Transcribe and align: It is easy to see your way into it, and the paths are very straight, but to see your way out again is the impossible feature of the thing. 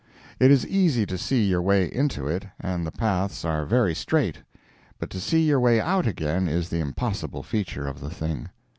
It 0.39 0.49
is 0.49 0.65
easy 0.65 1.05
to 1.05 1.15
see 1.15 1.43
your 1.47 1.61
way 1.61 1.85
into 1.85 2.25
it, 2.27 2.45
and 2.59 2.87
the 2.87 2.91
paths 2.91 3.45
are 3.45 3.67
very 3.67 3.93
straight, 3.93 4.37
but 4.97 5.11
to 5.11 5.19
see 5.19 5.43
your 5.43 5.59
way 5.59 5.79
out 5.79 6.07
again 6.07 6.47
is 6.47 6.69
the 6.69 6.79
impossible 6.81 7.43
feature 7.43 7.85
of 7.87 7.99
the 7.99 8.09
thing. 8.09 8.49